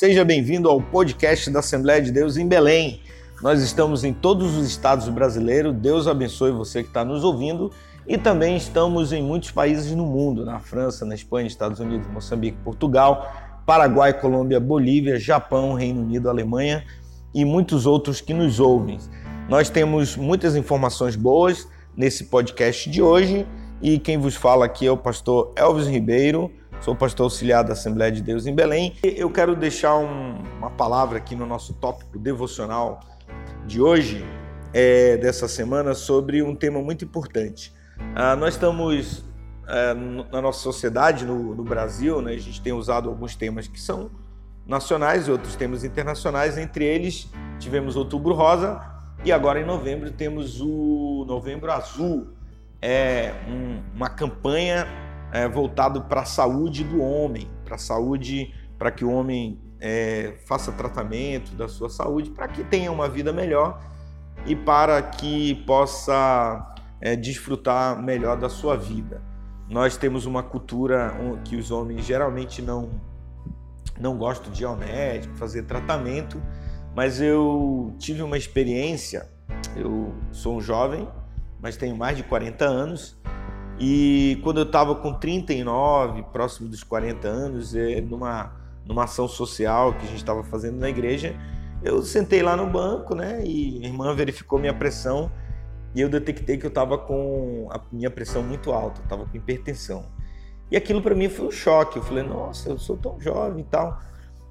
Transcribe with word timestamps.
Seja 0.00 0.24
bem-vindo 0.24 0.68
ao 0.68 0.80
podcast 0.80 1.50
da 1.50 1.58
Assembleia 1.58 2.00
de 2.00 2.12
Deus 2.12 2.36
em 2.36 2.46
Belém. 2.46 3.02
Nós 3.42 3.60
estamos 3.60 4.04
em 4.04 4.12
todos 4.12 4.56
os 4.56 4.68
estados 4.68 5.08
brasileiros. 5.08 5.74
Deus 5.74 6.06
abençoe 6.06 6.52
você 6.52 6.84
que 6.84 6.88
está 6.88 7.04
nos 7.04 7.24
ouvindo. 7.24 7.72
E 8.06 8.16
também 8.16 8.56
estamos 8.56 9.12
em 9.12 9.20
muitos 9.20 9.50
países 9.50 9.90
no 9.96 10.06
mundo, 10.06 10.44
na 10.44 10.60
França, 10.60 11.04
na 11.04 11.16
Espanha, 11.16 11.48
Estados 11.48 11.80
Unidos, 11.80 12.06
Moçambique, 12.06 12.56
Portugal, 12.62 13.28
Paraguai, 13.66 14.12
Colômbia, 14.12 14.60
Bolívia, 14.60 15.18
Japão, 15.18 15.74
Reino 15.74 16.02
Unido, 16.02 16.30
Alemanha 16.30 16.84
e 17.34 17.44
muitos 17.44 17.84
outros 17.84 18.20
que 18.20 18.32
nos 18.32 18.60
ouvem. 18.60 18.98
Nós 19.48 19.68
temos 19.68 20.16
muitas 20.16 20.54
informações 20.54 21.16
boas 21.16 21.66
nesse 21.96 22.26
podcast 22.26 22.88
de 22.88 23.02
hoje 23.02 23.44
e 23.82 23.98
quem 23.98 24.16
vos 24.16 24.36
fala 24.36 24.64
aqui 24.64 24.86
é 24.86 24.92
o 24.92 24.96
pastor 24.96 25.52
Elvis 25.56 25.88
Ribeiro 25.88 26.52
Sou 26.80 26.94
pastor 26.94 27.24
auxiliar 27.24 27.64
da 27.64 27.72
Assembleia 27.72 28.10
de 28.10 28.22
Deus 28.22 28.46
em 28.46 28.54
Belém. 28.54 28.94
Eu 29.02 29.28
quero 29.30 29.56
deixar 29.56 29.96
um, 29.96 30.38
uma 30.58 30.70
palavra 30.70 31.18
aqui 31.18 31.34
no 31.34 31.44
nosso 31.44 31.74
tópico 31.74 32.18
devocional 32.18 33.00
de 33.66 33.80
hoje, 33.80 34.24
é, 34.72 35.16
dessa 35.16 35.48
semana, 35.48 35.92
sobre 35.92 36.40
um 36.40 36.54
tema 36.54 36.80
muito 36.80 37.04
importante. 37.04 37.74
Ah, 38.14 38.36
nós 38.36 38.54
estamos 38.54 39.24
é, 39.66 39.92
na 40.30 40.40
nossa 40.40 40.60
sociedade, 40.60 41.26
no, 41.26 41.52
no 41.52 41.64
Brasil, 41.64 42.22
né, 42.22 42.32
a 42.32 42.38
gente 42.38 42.62
tem 42.62 42.72
usado 42.72 43.08
alguns 43.08 43.34
temas 43.34 43.66
que 43.66 43.80
são 43.80 44.08
nacionais 44.64 45.26
e 45.26 45.32
outros 45.32 45.56
temas 45.56 45.82
internacionais. 45.82 46.56
Entre 46.56 46.84
eles, 46.84 47.28
tivemos 47.58 47.96
Outubro 47.96 48.34
Rosa 48.34 48.80
e 49.24 49.32
agora 49.32 49.60
em 49.60 49.66
novembro 49.66 50.12
temos 50.12 50.60
o 50.60 51.24
Novembro 51.26 51.72
Azul. 51.72 52.28
É 52.80 53.34
um, 53.48 53.82
uma 53.96 54.08
campanha 54.08 54.86
é, 55.32 55.48
voltado 55.48 56.02
para 56.02 56.22
a 56.22 56.24
saúde 56.24 56.84
do 56.84 57.00
homem, 57.00 57.50
para 57.64 57.74
a 57.74 57.78
saúde, 57.78 58.54
para 58.78 58.90
que 58.90 59.04
o 59.04 59.10
homem 59.10 59.60
é, 59.80 60.34
faça 60.46 60.72
tratamento 60.72 61.54
da 61.54 61.68
sua 61.68 61.88
saúde, 61.88 62.30
para 62.30 62.48
que 62.48 62.64
tenha 62.64 62.90
uma 62.90 63.08
vida 63.08 63.32
melhor 63.32 63.80
e 64.46 64.54
para 64.54 65.00
que 65.02 65.54
possa 65.66 66.74
é, 67.00 67.14
desfrutar 67.16 68.00
melhor 68.02 68.36
da 68.36 68.48
sua 68.48 68.76
vida. 68.76 69.22
Nós 69.68 69.96
temos 69.96 70.24
uma 70.24 70.42
cultura 70.42 71.14
que 71.44 71.56
os 71.56 71.70
homens 71.70 72.04
geralmente 72.04 72.62
não 72.62 72.88
não 74.00 74.16
gostam 74.16 74.52
de 74.52 74.62
ir 74.62 74.66
ao 74.66 74.76
médico, 74.76 75.34
fazer 75.34 75.64
tratamento, 75.64 76.40
mas 76.94 77.20
eu 77.20 77.92
tive 77.98 78.22
uma 78.22 78.38
experiência. 78.38 79.28
Eu 79.76 80.14
sou 80.30 80.56
um 80.56 80.60
jovem, 80.60 81.08
mas 81.60 81.76
tenho 81.76 81.96
mais 81.96 82.16
de 82.16 82.22
40 82.22 82.64
anos 82.64 83.17
e 83.78 84.40
quando 84.42 84.58
eu 84.58 84.64
estava 84.64 84.94
com 84.94 85.14
39, 85.14 86.22
próximo 86.32 86.68
dos 86.68 86.82
40 86.82 87.28
anos, 87.28 87.74
é, 87.74 88.00
numa, 88.00 88.52
numa 88.84 89.04
ação 89.04 89.28
social 89.28 89.92
que 89.94 90.04
a 90.04 90.08
gente 90.08 90.16
estava 90.16 90.42
fazendo 90.42 90.78
na 90.78 90.88
igreja, 90.88 91.36
eu 91.82 92.02
sentei 92.02 92.42
lá 92.42 92.56
no 92.56 92.66
banco, 92.66 93.14
né? 93.14 93.42
E 93.44 93.80
a 93.84 93.86
irmã 93.86 94.14
verificou 94.14 94.58
minha 94.58 94.74
pressão 94.74 95.30
e 95.94 96.00
eu 96.00 96.08
detectei 96.08 96.58
que 96.58 96.66
eu 96.66 96.70
estava 96.70 96.98
com 96.98 97.68
a 97.70 97.80
minha 97.92 98.10
pressão 98.10 98.42
muito 98.42 98.72
alta, 98.72 99.00
estava 99.00 99.24
com 99.24 99.36
hipertensão. 99.36 100.04
E 100.70 100.76
aquilo 100.76 101.00
para 101.00 101.14
mim 101.14 101.28
foi 101.28 101.46
um 101.46 101.50
choque. 101.50 101.98
Eu 101.98 102.02
falei, 102.02 102.24
nossa, 102.24 102.70
eu 102.70 102.78
sou 102.78 102.96
tão 102.96 103.18
jovem 103.20 103.60
e 103.60 103.64
tal. 103.64 104.00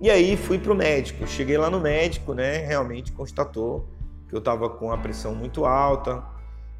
E 0.00 0.10
aí 0.10 0.36
fui 0.36 0.58
para 0.58 0.72
o 0.72 0.74
médico. 0.74 1.26
Cheguei 1.26 1.56
lá 1.56 1.70
no 1.70 1.80
médico, 1.80 2.34
né? 2.34 2.58
Realmente 2.66 3.12
constatou 3.12 3.88
que 4.28 4.34
eu 4.34 4.40
estava 4.40 4.68
com 4.68 4.90
a 4.90 4.98
pressão 4.98 5.34
muito 5.34 5.64
alta, 5.64 6.24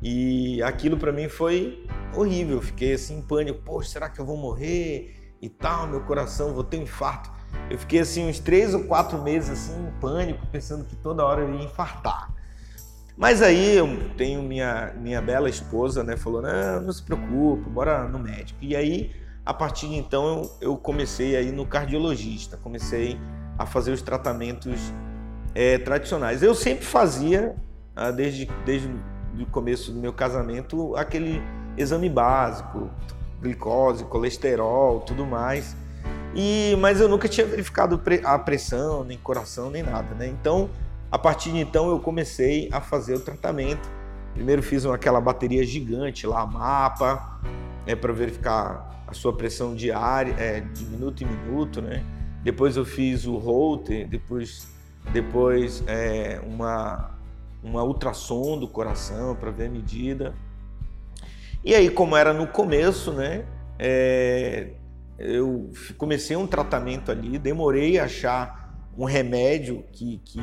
e 0.02 0.60
aquilo 0.62 0.96
para 0.96 1.12
mim 1.12 1.28
foi 1.28 1.86
horrível. 2.14 2.60
Fiquei 2.60 2.94
assim 2.94 3.18
em 3.18 3.22
pânico. 3.22 3.62
Poxa, 3.62 3.90
será 3.90 4.08
que 4.08 4.20
eu 4.20 4.24
vou 4.24 4.36
morrer? 4.36 5.36
E 5.40 5.48
tal, 5.48 5.86
meu 5.86 6.00
coração, 6.02 6.54
vou 6.54 6.64
ter 6.64 6.78
um 6.78 6.82
infarto. 6.82 7.30
Eu 7.70 7.78
fiquei 7.78 8.00
assim 8.00 8.28
uns 8.28 8.38
três 8.38 8.74
ou 8.74 8.84
quatro 8.84 9.20
meses 9.22 9.50
assim 9.50 9.86
em 9.86 9.90
pânico, 10.00 10.46
pensando 10.46 10.84
que 10.84 10.96
toda 10.96 11.24
hora 11.24 11.42
eu 11.42 11.52
ia 11.54 11.64
infartar. 11.64 12.32
Mas 13.16 13.42
aí 13.42 13.76
eu 13.76 13.86
tenho 14.16 14.42
minha, 14.42 14.94
minha 14.96 15.20
bela 15.20 15.48
esposa, 15.48 16.02
né? 16.02 16.16
Falou, 16.16 16.40
não, 16.40 16.80
não 16.80 16.92
se 16.92 17.02
preocupe, 17.02 17.68
bora 17.68 18.08
no 18.08 18.18
médico. 18.18 18.58
E 18.62 18.74
aí, 18.74 19.12
a 19.44 19.52
partir 19.52 19.88
de 19.88 19.96
então, 19.96 20.42
eu, 20.60 20.72
eu 20.72 20.76
comecei 20.76 21.36
aí 21.36 21.52
no 21.52 21.66
cardiologista. 21.66 22.56
Comecei 22.56 23.18
a 23.58 23.66
fazer 23.66 23.92
os 23.92 24.00
tratamentos 24.00 24.80
é, 25.54 25.78
tradicionais. 25.78 26.42
Eu 26.42 26.54
sempre 26.54 26.84
fazia, 26.84 27.54
ah, 27.94 28.10
desde, 28.10 28.46
desde 28.64 28.88
do 29.34 29.46
começo 29.46 29.92
do 29.92 29.98
meu 29.98 30.12
casamento 30.12 30.94
aquele 30.96 31.42
exame 31.76 32.08
básico, 32.08 32.90
glicose, 33.40 34.04
colesterol, 34.04 35.00
tudo 35.00 35.26
mais. 35.26 35.76
E 36.34 36.76
mas 36.80 37.00
eu 37.00 37.08
nunca 37.08 37.28
tinha 37.28 37.46
verificado 37.46 38.00
a 38.24 38.38
pressão, 38.38 39.04
nem 39.04 39.18
coração, 39.18 39.70
nem 39.70 39.82
nada, 39.82 40.14
né? 40.14 40.26
Então, 40.26 40.70
a 41.10 41.18
partir 41.18 41.50
de 41.52 41.58
então 41.58 41.90
eu 41.90 41.98
comecei 41.98 42.68
a 42.72 42.80
fazer 42.80 43.14
o 43.14 43.20
tratamento. 43.20 43.88
Primeiro 44.32 44.62
fiz 44.62 44.86
aquela 44.86 45.20
bateria 45.20 45.64
gigante 45.64 46.26
lá, 46.26 46.46
mapa, 46.46 47.40
é 47.86 47.94
para 47.94 48.12
verificar 48.12 49.04
a 49.06 49.12
sua 49.12 49.36
pressão 49.36 49.74
diária, 49.74 50.34
é, 50.38 50.60
de 50.60 50.84
minuto 50.86 51.22
em 51.22 51.26
minuto, 51.26 51.82
né? 51.82 52.02
Depois 52.42 52.76
eu 52.76 52.84
fiz 52.84 53.26
o 53.26 53.36
Holter, 53.36 54.08
depois 54.08 54.66
depois 55.12 55.82
é, 55.86 56.40
uma 56.46 57.10
uma 57.62 57.84
ultrassom 57.84 58.58
do 58.58 58.66
coração 58.66 59.36
para 59.36 59.50
ver 59.50 59.66
a 59.66 59.70
medida. 59.70 60.34
E 61.64 61.74
aí, 61.74 61.88
como 61.88 62.16
era 62.16 62.32
no 62.32 62.46
começo, 62.46 63.12
né, 63.12 63.44
é, 63.78 64.70
eu 65.18 65.70
comecei 65.96 66.36
um 66.36 66.46
tratamento 66.46 67.10
ali, 67.10 67.38
demorei 67.38 67.98
a 67.98 68.04
achar 68.04 68.62
um 68.98 69.04
remédio 69.04 69.84
que, 69.92 70.20
que 70.24 70.40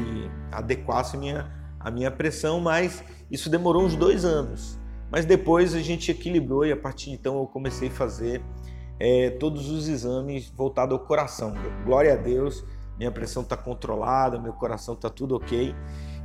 adequasse 0.51 1.15
a 1.15 1.19
minha, 1.19 1.51
a 1.79 1.91
minha 1.91 2.09
pressão, 2.09 2.59
mas 2.59 3.03
isso 3.29 3.49
demorou 3.49 3.83
uns 3.83 3.95
dois 3.95 4.23
anos. 4.23 4.79
Mas 5.11 5.25
depois 5.25 5.73
a 5.73 5.79
gente 5.79 6.09
equilibrou 6.11 6.65
e 6.65 6.71
a 6.71 6.77
partir 6.77 7.09
de 7.09 7.15
então 7.15 7.37
eu 7.39 7.47
comecei 7.47 7.89
a 7.89 7.91
fazer 7.91 8.41
é, 8.99 9.31
todos 9.31 9.69
os 9.69 9.87
exames 9.87 10.49
voltados 10.49 10.97
ao 10.97 11.05
coração. 11.05 11.53
Glória 11.85 12.13
a 12.13 12.15
Deus, 12.15 12.63
minha 12.97 13.11
pressão 13.11 13.43
está 13.43 13.57
controlada, 13.57 14.39
meu 14.39 14.53
coração 14.53 14.93
está 14.93 15.09
tudo 15.09 15.35
ok. 15.35 15.75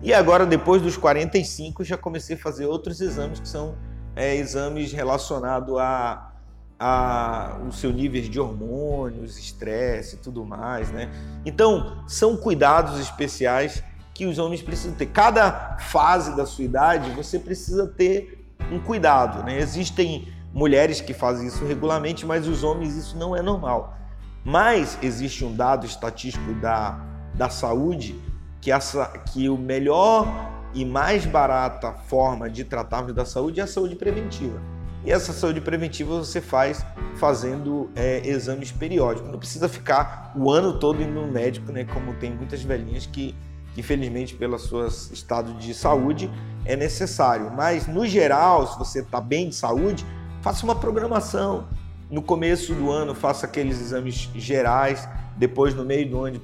E 0.03 0.13
agora, 0.13 0.45
depois 0.45 0.83
dos 0.83 0.97
45, 0.97 1.83
já 1.83 1.97
comecei 1.97 2.37
a 2.37 2.39
fazer 2.39 2.67
outros 2.67 3.01
exames 3.01 3.41
que 3.41 3.49
são 3.49 3.75
é, 4.17 4.37
exames 4.37 4.93
relacionados 4.93 5.77
a, 5.79 6.33
a 6.79 7.59
o 7.67 7.73
seu 7.73 7.93
nível 7.93 8.23
de 8.23 8.39
hormônios, 8.41 9.39
estresse 9.39 10.17
e 10.17 10.19
tudo 10.19 10.45
mais, 10.45 10.91
né? 10.91 11.11
Então, 11.45 12.05
são 12.07 12.37
cuidados 12.37 12.99
especiais 13.01 13.83
que 14.13 14.27
os 14.27 14.39
homens 14.39 14.63
precisam 14.63 14.95
ter. 14.95 15.07
Cada 15.07 15.77
fase 15.79 16.37
da 16.37 16.47
sua 16.47 16.65
idade, 16.65 17.11
você 17.11 17.39
precisa 17.39 17.87
ter 17.87 18.47
um 18.71 18.79
cuidado, 18.79 19.43
né? 19.43 19.59
Existem 19.59 20.33
mulheres 20.53 21.01
que 21.01 21.13
fazem 21.13 21.49
isso 21.49 21.65
regularmente, 21.65 22.25
mas 22.25 22.47
os 22.47 22.63
homens 22.63 22.95
isso 22.95 23.17
não 23.17 23.35
é 23.35 23.43
normal. 23.43 23.99
Mas 24.45 24.97
existe 25.03 25.45
um 25.45 25.55
dado 25.55 25.85
estatístico 25.85 26.53
da, 26.55 27.01
da 27.35 27.49
saúde 27.49 28.15
que, 28.61 28.71
essa, 28.71 29.07
que 29.33 29.49
o 29.49 29.59
melhor 29.59 30.54
e 30.75 30.85
mais 30.85 31.25
barata 31.25 31.93
forma 31.93 32.51
de 32.51 32.65
tratarmos 32.65 33.15
da 33.15 33.25
saúde 33.25 33.61
é 33.61 33.63
a 33.63 33.67
saúde 33.67 33.95
preventiva. 33.95 34.61
E 35.05 35.13
essa 35.13 35.33
saúde 35.33 35.61
preventiva 35.61 36.19
você 36.19 36.41
faz 36.41 36.85
fazendo 37.17 37.91
é, 37.95 38.27
exames 38.27 38.73
periódicos. 38.73 39.31
Não 39.31 39.39
precisa 39.39 39.69
ficar 39.69 40.33
o 40.35 40.51
ano 40.51 40.79
todo 40.79 41.03
indo 41.03 41.13
no 41.13 41.31
médico, 41.31 41.71
né? 41.71 41.85
Como 41.85 42.15
tem 42.15 42.33
muitas 42.33 42.63
velhinhas 42.63 43.05
que, 43.05 43.35
infelizmente, 43.77 44.35
pelo 44.35 44.59
seu 44.59 44.87
estado 44.87 45.53
de 45.55 45.75
saúde, 45.75 46.31
é 46.65 46.75
necessário. 46.75 47.53
Mas, 47.55 47.87
no 47.87 48.07
geral, 48.07 48.67
se 48.67 48.79
você 48.79 49.01
está 49.01 49.21
bem 49.21 49.51
de 49.51 49.55
saúde, 49.55 50.05
faça 50.41 50.65
uma 50.65 50.75
programação. 50.75 51.69
No 52.11 52.23
começo 52.23 52.75
do 52.75 52.91
ano, 52.91 53.15
faça 53.15 53.45
aqueles 53.45 53.81
exames 53.81 54.31
gerais 54.35 55.07
depois, 55.37 55.75
no 55.75 55.85
meio 55.85 56.09
do 56.09 56.25
ano, 56.25 56.41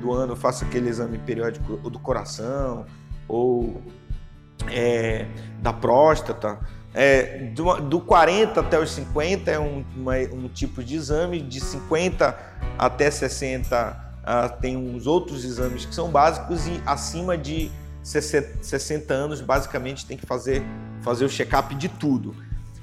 do 0.00 0.12
ano 0.12 0.34
faço 0.34 0.64
aquele 0.64 0.88
exame 0.88 1.18
periódico 1.18 1.76
do 1.88 1.98
coração 1.98 2.84
ou 3.28 3.82
é, 4.68 5.26
da 5.60 5.72
próstata. 5.72 6.58
É, 6.92 7.50
do, 7.54 7.74
do 7.80 8.00
40 8.00 8.60
até 8.60 8.78
os 8.78 8.90
50 8.92 9.50
é 9.50 9.58
um, 9.58 9.84
uma, 9.96 10.16
um 10.32 10.48
tipo 10.48 10.82
de 10.82 10.94
exame, 10.94 11.40
de 11.40 11.60
50 11.60 12.38
até 12.78 13.10
60 13.10 14.04
uh, 14.24 14.60
tem 14.60 14.76
uns 14.76 15.06
outros 15.06 15.44
exames 15.44 15.84
que 15.84 15.94
são 15.94 16.08
básicos 16.08 16.66
e 16.66 16.80
acima 16.86 17.36
de 17.36 17.70
60 18.02 19.12
anos 19.12 19.40
basicamente 19.40 20.06
tem 20.06 20.16
que 20.16 20.26
fazer, 20.26 20.62
fazer 21.02 21.24
o 21.24 21.28
check-up 21.28 21.74
de 21.74 21.88
tudo. 21.88 22.34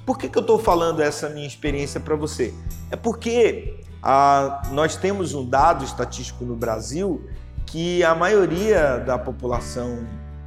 Por 0.04 0.18
que, 0.18 0.28
que 0.28 0.36
eu 0.36 0.42
estou 0.42 0.58
falando 0.58 1.00
essa 1.00 1.28
minha 1.28 1.46
experiência 1.46 2.00
para 2.00 2.16
você? 2.16 2.52
É 2.90 2.96
porque 2.96 3.80
ah, 4.02 4.62
nós 4.72 4.96
temos 4.96 5.32
um 5.32 5.48
dado 5.48 5.84
estatístico 5.84 6.44
no 6.44 6.56
Brasil 6.56 7.24
que 7.66 8.02
a 8.02 8.14
maioria 8.14 8.98
da 8.98 9.16
população 9.16 10.04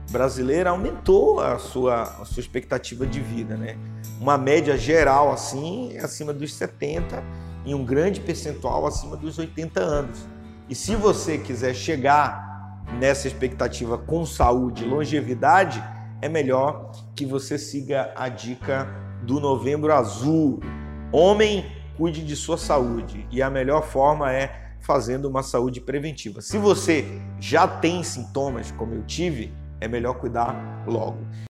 brasileira 0.10 0.70
aumentou 0.70 1.40
a 1.40 1.58
sua, 1.58 2.04
a 2.04 2.26
sua 2.26 2.40
expectativa 2.40 3.06
de 3.06 3.20
vida, 3.20 3.58
né? 3.58 3.78
Uma 4.20 4.38
média 4.38 4.78
geral 4.78 5.32
assim 5.32 5.94
é 5.94 6.00
acima 6.00 6.34
dos 6.34 6.54
70 6.54 7.24
e 7.66 7.74
um 7.74 7.84
grande 7.84 8.20
percentual 8.20 8.86
acima 8.86 9.18
dos 9.18 9.38
80 9.38 9.80
anos. 9.80 10.28
E 10.70 10.76
se 10.76 10.96
você 10.96 11.38
quiser 11.38 11.74
chegar 11.74 12.84
nessa 13.00 13.28
expectativa 13.28 13.98
com 13.98 14.26
saúde 14.26 14.84
e 14.84 14.88
longevidade, 14.88 15.84
é 16.22 16.30
melhor 16.30 16.92
que 17.16 17.26
você 17.26 17.58
siga 17.58 18.12
a 18.16 18.30
dica 18.30 18.88
do 19.24 19.40
Novembro 19.40 19.94
Azul. 19.94 20.60
Homem, 21.12 21.66
cuide 21.98 22.24
de 22.24 22.36
sua 22.36 22.58
saúde 22.58 23.28
e 23.32 23.42
a 23.42 23.50
melhor 23.50 23.84
forma 23.84 24.32
é 24.32 24.74
fazendo 24.80 25.26
uma 25.26 25.42
saúde 25.42 25.82
preventiva. 25.82 26.42
Se 26.42 26.58
você 26.58 27.20
já 27.40 27.68
tem 27.68 28.04
sintomas, 28.04 28.72
como 28.72 28.94
eu 28.94 29.04
tive, 29.04 29.52
é 29.80 29.88
melhor 29.88 30.16
cuidar 30.16 30.56
logo. 30.88 31.18